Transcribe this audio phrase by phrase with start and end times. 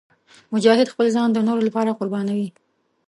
[0.53, 2.47] مجاهد خپل ځان د نورو لپاره قربانوي.